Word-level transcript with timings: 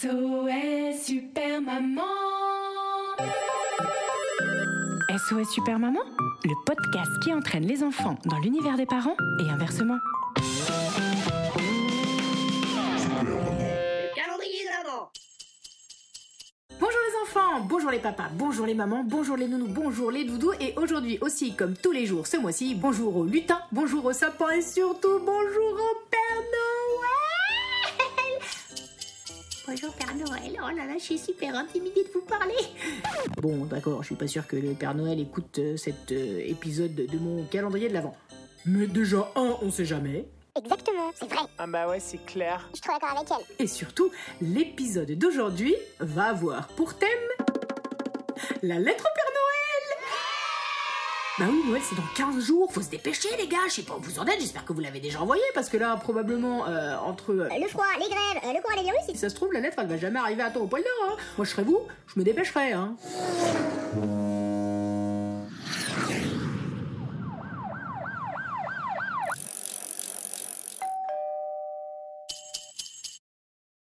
SOS 0.00 1.06
Super 1.06 1.60
Maman. 1.60 2.02
SOS 5.10 5.50
Super 5.50 5.80
Maman, 5.80 6.02
le 6.44 6.54
podcast 6.64 7.10
qui 7.24 7.34
entraîne 7.34 7.66
les 7.66 7.82
enfants 7.82 8.16
dans 8.26 8.38
l'univers 8.38 8.76
des 8.76 8.86
parents 8.86 9.16
et 9.40 9.50
inversement. 9.50 9.96
Bonjour 16.78 17.00
les 17.08 17.22
enfants, 17.24 17.60
bonjour 17.68 17.90
les 17.90 17.98
papas, 17.98 18.28
bonjour 18.34 18.66
les 18.66 18.74
mamans, 18.74 19.02
bonjour 19.04 19.36
les 19.36 19.48
nounous, 19.48 19.66
bonjour 19.66 20.12
les 20.12 20.24
doudous 20.24 20.52
et 20.60 20.74
aujourd'hui 20.76 21.18
aussi 21.22 21.56
comme 21.56 21.74
tous 21.74 21.90
les 21.90 22.06
jours 22.06 22.28
ce 22.28 22.36
mois-ci, 22.36 22.76
bonjour 22.76 23.16
au 23.16 23.24
lutin, 23.24 23.58
bonjour 23.72 24.04
au 24.04 24.12
sapin 24.12 24.50
et 24.50 24.62
surtout 24.62 25.18
bonjour 25.18 25.72
au 25.72 26.08
Père 26.08 26.36
Noël 26.36 26.77
Bonjour 29.70 29.92
Père 29.92 30.14
Noël, 30.16 30.58
oh 30.64 30.74
là 30.74 30.86
là, 30.86 30.94
je 30.94 31.02
suis 31.02 31.18
super 31.18 31.54
intimidée 31.54 32.02
de 32.02 32.08
vous 32.14 32.22
parler. 32.22 32.54
Bon 33.42 33.66
d'accord, 33.66 34.02
je 34.02 34.06
suis 34.06 34.14
pas 34.14 34.26
sûr 34.26 34.46
que 34.46 34.56
le 34.56 34.72
Père 34.72 34.94
Noël 34.94 35.20
écoute 35.20 35.58
euh, 35.58 35.76
cet 35.76 36.10
euh, 36.10 36.40
épisode 36.46 36.94
de 36.94 37.18
mon 37.18 37.44
calendrier 37.44 37.90
de 37.90 37.92
l'Avent. 37.92 38.16
Mais 38.64 38.86
déjà 38.86 39.30
un, 39.36 39.56
on 39.60 39.70
sait 39.70 39.84
jamais. 39.84 40.26
Exactement, 40.56 41.10
c'est 41.14 41.28
vrai, 41.28 41.44
Ah 41.58 41.66
bah 41.66 41.86
ouais, 41.86 42.00
c'est 42.00 42.24
clair. 42.24 42.66
je 42.70 42.76
suis 42.76 42.82
trop 42.82 42.94
d'accord 42.98 43.36
avec 43.36 43.46
elle. 43.58 43.64
Et 43.64 43.68
surtout, 43.68 44.10
l'épisode 44.40 45.10
d'aujourd'hui 45.12 45.74
va 46.00 46.28
avoir 46.28 46.68
pour 46.68 46.94
thème 46.96 47.08
la 48.62 48.78
lettre 48.78 49.04
au 49.04 49.14
Père 49.14 49.24
Noël. 49.26 49.27
Bah 51.38 51.44
oui, 51.48 51.62
Noël 51.68 51.80
c'est 51.88 51.94
dans 51.94 52.02
15 52.16 52.44
jours, 52.44 52.72
faut 52.72 52.82
se 52.82 52.90
dépêcher 52.90 53.28
les 53.38 53.46
gars, 53.46 53.58
je 53.68 53.74
sais 53.74 53.82
pas 53.82 53.94
où 53.94 54.00
vous 54.00 54.18
en 54.18 54.26
êtes, 54.26 54.40
j'espère 54.40 54.64
que 54.64 54.72
vous 54.72 54.80
l'avez 54.80 54.98
déjà 54.98 55.22
envoyé 55.22 55.42
parce 55.54 55.68
que 55.68 55.76
là 55.76 55.96
probablement 55.96 56.66
euh, 56.66 56.96
entre... 56.96 57.30
euh, 57.30 57.48
le 57.60 57.68
froid, 57.68 57.84
les 58.00 58.08
grèves, 58.08 58.42
euh, 58.44 58.52
le 58.54 58.60
coronavirus, 58.60 58.98
si 59.08 59.16
ça 59.16 59.28
se 59.30 59.36
trouve 59.36 59.52
la 59.52 59.60
lettre 59.60 59.76
elle 59.78 59.86
va 59.86 59.96
jamais 59.96 60.18
arriver 60.18 60.42
à 60.42 60.50
temps 60.50 60.62
au 60.62 60.66
pôle 60.66 60.80
Nord. 60.80 61.12
Hein. 61.12 61.22
Moi 61.36 61.44
je 61.44 61.50
serais 61.52 61.62
vous, 61.62 61.78
je 62.08 62.18
me 62.18 62.24
dépêcherais. 62.24 62.72
Hein. 62.72 62.96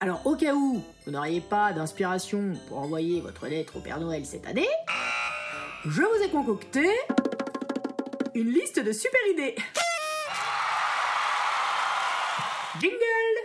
Alors, 0.00 0.20
au 0.26 0.36
cas 0.36 0.54
où 0.54 0.82
vous 1.06 1.10
n'auriez 1.10 1.40
pas 1.40 1.72
d'inspiration 1.72 2.52
pour 2.68 2.78
envoyer 2.78 3.22
votre 3.22 3.46
lettre 3.48 3.76
au 3.78 3.80
Père 3.80 3.98
Noël 3.98 4.24
cette 4.26 4.46
année, 4.46 4.68
je 5.86 6.02
vous 6.02 6.24
ai 6.24 6.28
concocté 6.28 6.88
une 8.38 8.52
liste 8.52 8.78
de 8.78 8.92
super 8.92 9.20
idées. 9.32 9.56
Jingle 12.80 13.36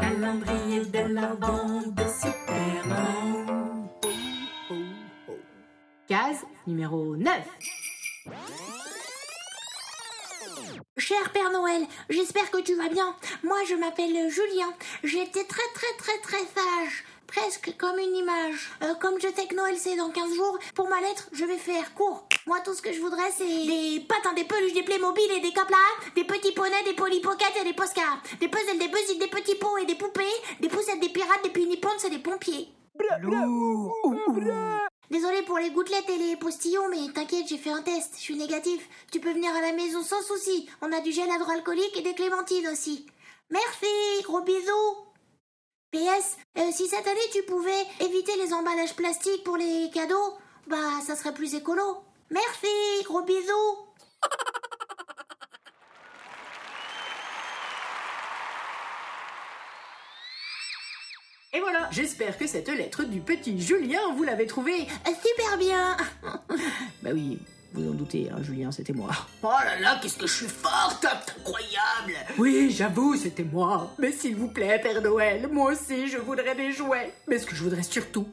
Calendrier 0.00 0.86
de 0.86 1.12
l'Avent 1.12 1.82
de 1.82 2.02
Superman. 2.08 3.88
Case 6.08 6.46
numéro 6.66 7.14
9. 7.16 7.32
Cher 10.96 11.30
Père 11.32 11.50
Noël, 11.50 11.82
j'espère 12.08 12.50
que 12.50 12.62
tu 12.62 12.74
vas 12.74 12.88
bien. 12.88 13.14
Moi, 13.44 13.58
je 13.68 13.74
m'appelle 13.74 14.30
Julien. 14.30 14.72
J'étais 15.04 15.44
très 15.44 15.68
très 15.74 15.94
très 15.98 16.18
très 16.20 16.38
sage. 16.38 17.04
Presque 17.26 17.76
comme 17.76 17.98
une 17.98 18.16
image. 18.16 18.70
Euh, 18.82 18.94
comme 18.94 19.20
je 19.20 19.28
sais 19.28 19.46
que 19.46 19.56
c'est 19.76 19.96
dans 19.96 20.10
15 20.10 20.34
jours, 20.34 20.58
pour 20.74 20.88
ma 20.88 21.00
lettre, 21.00 21.28
je 21.32 21.44
vais 21.44 21.58
faire 21.58 21.94
court. 21.94 22.26
Moi, 22.46 22.58
tout 22.64 22.74
ce 22.74 22.82
que 22.82 22.92
je 22.92 23.00
voudrais, 23.00 23.30
c'est 23.36 23.44
des 23.44 24.00
patins, 24.08 24.32
des 24.34 24.44
peluches, 24.44 24.72
des 24.72 24.82
Playmobil 24.82 25.30
et 25.32 25.40
des 25.40 25.52
caplas, 25.52 25.76
des 26.14 26.24
petits 26.24 26.52
poneys, 26.52 26.84
des 26.84 26.94
polypockets 26.94 27.60
et 27.60 27.64
des 27.64 27.72
postcards, 27.72 28.22
des 28.40 28.48
puzzles, 28.48 28.78
des 28.78 28.88
buzzies, 28.88 29.18
des 29.18 29.26
petits 29.26 29.56
pots 29.56 29.78
et 29.78 29.86
des 29.86 29.96
poupées, 29.96 30.24
des 30.60 30.68
poussettes, 30.68 31.00
des 31.00 31.08
pirates, 31.08 31.42
des 31.42 31.50
pinipons 31.50 31.88
et 32.06 32.10
des 32.10 32.18
pompiers. 32.18 32.68
Désolé 35.10 35.42
pour 35.42 35.58
les 35.58 35.70
gouttelettes 35.70 36.10
et 36.10 36.18
les 36.18 36.36
postillons, 36.36 36.88
mais 36.90 37.12
t'inquiète, 37.12 37.46
j'ai 37.48 37.58
fait 37.58 37.70
un 37.70 37.82
test, 37.82 38.14
je 38.16 38.22
suis 38.22 38.36
négatif. 38.36 38.88
Tu 39.12 39.20
peux 39.20 39.32
venir 39.32 39.54
à 39.54 39.60
la 39.60 39.72
maison 39.72 40.02
sans 40.02 40.22
souci. 40.22 40.68
On 40.82 40.92
a 40.92 41.00
du 41.00 41.12
gel 41.12 41.28
hydroalcoolique 41.28 41.96
et 41.96 42.02
des 42.02 42.14
clémentines 42.14 42.66
aussi. 42.68 43.06
Merci, 43.50 43.86
gros 44.24 44.40
bisous. 44.40 45.05
PS, 45.96 46.36
euh, 46.58 46.70
si 46.72 46.86
cette 46.88 47.06
année 47.06 47.18
tu 47.32 47.42
pouvais 47.44 47.86
éviter 48.00 48.32
les 48.36 48.52
emballages 48.52 48.94
plastiques 48.94 49.44
pour 49.44 49.56
les 49.56 49.90
cadeaux, 49.94 50.34
bah 50.66 51.00
ça 51.06 51.16
serait 51.16 51.32
plus 51.32 51.54
écolo. 51.54 52.02
Merci, 52.30 52.66
gros 53.04 53.22
bisous. 53.22 53.76
Et 61.52 61.60
voilà, 61.60 61.88
j'espère 61.90 62.36
que 62.36 62.46
cette 62.46 62.68
lettre 62.68 63.04
du 63.04 63.20
petit 63.20 63.58
Julien, 63.60 64.12
vous 64.14 64.24
l'avez 64.24 64.46
trouvée 64.46 64.82
Euh, 65.06 65.10
super 65.24 65.56
bien. 65.58 65.96
Bah 67.02 67.10
oui, 67.14 67.38
vous 67.76 67.90
en 67.90 67.94
doutez, 67.94 68.30
hein, 68.30 68.42
Julien, 68.42 68.72
c'était 68.72 68.92
moi. 68.92 69.10
Oh 69.42 69.48
là 69.64 69.78
là, 69.80 69.98
qu'est-ce 70.00 70.16
que 70.16 70.26
je 70.26 70.32
suis 70.32 70.48
forte 70.48 71.04
Incroyable 71.04 72.14
Oui, 72.38 72.70
j'avoue, 72.70 73.16
c'était 73.16 73.44
moi. 73.44 73.90
Mais 73.98 74.12
s'il 74.12 74.36
vous 74.36 74.48
plaît, 74.48 74.80
Père 74.82 75.02
Noël, 75.02 75.48
moi 75.52 75.72
aussi, 75.72 76.08
je 76.08 76.18
voudrais 76.18 76.54
des 76.54 76.72
jouets. 76.72 77.12
Mais 77.28 77.38
ce 77.38 77.46
que 77.46 77.54
je 77.54 77.62
voudrais 77.62 77.82
surtout, 77.82 78.26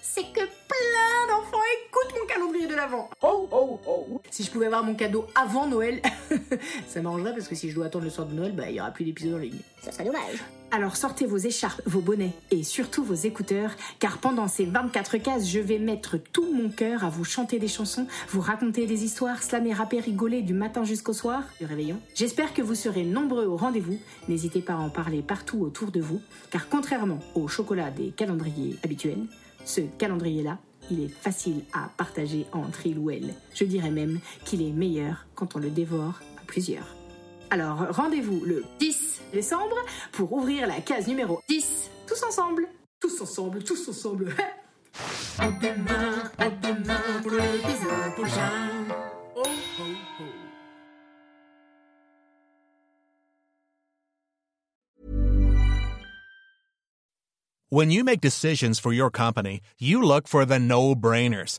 c'est 0.00 0.32
que 0.32 0.40
plein 0.40 1.26
d'enfants 1.28 1.58
écoutent 1.84 2.18
mon 2.18 2.26
calendrier 2.26 2.66
de 2.66 2.74
l'Avent. 2.74 3.10
Oh, 3.22 3.46
oh, 3.52 3.80
oh. 3.86 4.22
Si 4.30 4.42
je 4.42 4.50
pouvais 4.50 4.66
avoir 4.66 4.82
mon 4.82 4.94
cadeau 4.94 5.26
avant 5.34 5.66
Noël, 5.66 6.00
ça 6.86 7.02
m'arrangerait 7.02 7.32
parce 7.32 7.48
que 7.48 7.54
si 7.54 7.70
je 7.70 7.74
dois 7.74 7.86
attendre 7.86 8.04
le 8.04 8.10
soir 8.10 8.26
de 8.26 8.34
Noël, 8.34 8.52
bah 8.52 8.68
il 8.68 8.76
y 8.76 8.80
aura 8.80 8.90
plus 8.90 9.04
d'épisodes 9.04 9.34
en 9.34 9.38
ligne. 9.38 9.58
Ça 9.82 9.92
serait 9.92 10.04
dommage. 10.04 10.42
Alors 10.72 10.96
sortez 10.96 11.26
vos 11.26 11.36
écharpes, 11.36 11.82
vos 11.84 12.00
bonnets 12.00 12.32
et 12.52 12.62
surtout 12.62 13.02
vos 13.02 13.14
écouteurs, 13.14 13.72
car 13.98 14.18
pendant 14.18 14.46
ces 14.46 14.64
24 14.64 15.18
cases, 15.18 15.48
je 15.48 15.58
vais 15.58 15.78
mettre 15.78 16.16
tout 16.16 16.52
mon 16.52 16.68
cœur 16.68 17.02
à 17.04 17.08
vous 17.08 17.24
chanter 17.24 17.58
des 17.58 17.66
chansons, 17.66 18.06
vous 18.28 18.40
raconter 18.40 18.86
des 18.86 19.02
histoires, 19.02 19.42
slammer, 19.42 19.72
rapper, 19.72 19.98
rigoler 20.00 20.42
du 20.42 20.54
matin 20.54 20.84
jusqu'au 20.84 21.12
soir 21.12 21.42
du 21.58 21.66
réveillon. 21.66 21.98
J'espère 22.14 22.54
que 22.54 22.62
vous 22.62 22.76
serez 22.76 23.02
nombreux 23.02 23.46
au 23.46 23.56
rendez-vous. 23.56 23.98
N'hésitez 24.28 24.60
pas 24.60 24.74
à 24.74 24.78
en 24.78 24.90
parler 24.90 25.22
partout 25.22 25.60
autour 25.60 25.90
de 25.90 26.00
vous, 26.00 26.20
car 26.50 26.68
contrairement 26.68 27.18
au 27.34 27.48
chocolat 27.48 27.90
des 27.90 28.10
calendriers 28.10 28.76
habituels, 28.84 29.26
ce 29.64 29.80
calendrier-là, 29.98 30.58
il 30.90 31.00
est 31.00 31.08
facile 31.08 31.62
à 31.72 31.90
partager 31.96 32.46
entre 32.52 32.86
il 32.86 32.98
ou 32.98 33.10
elle. 33.10 33.34
Je 33.54 33.64
dirais 33.64 33.90
même 33.90 34.20
qu'il 34.44 34.62
est 34.62 34.72
meilleur 34.72 35.26
quand 35.34 35.56
on 35.56 35.58
le 35.58 35.70
dévore 35.70 36.20
Alors 37.50 37.78
rendez-vous 37.90 38.44
le 38.44 38.64
10 38.78 39.22
décembre 39.32 39.76
pour 40.12 40.32
ouvrir 40.32 40.66
la 40.66 40.80
case 40.80 41.06
numéro 41.06 41.40
10. 41.48 41.90
Tous 42.06 42.22
ensemble. 42.22 42.68
Tous 43.00 43.20
ensemble, 43.20 43.62
tous 43.64 43.88
ensemble. 43.88 44.34
à 45.38 45.48
demain, 45.50 46.30
à 46.38 46.50
demain 46.50 47.00
pour 47.22 47.32
l'épisode 47.32 48.14
prochain. 48.14 48.50
Oh, 49.36 49.42
oh, 49.46 49.82
oh. 50.20 50.24
When 57.72 57.90
you 57.92 58.02
make 58.02 58.20
decisions 58.20 58.80
for 58.80 58.92
your 58.92 59.10
company, 59.10 59.60
you 59.78 60.02
look 60.02 60.26
for 60.26 60.44
the 60.44 60.58
no 60.58 60.96
brainers. 60.96 61.58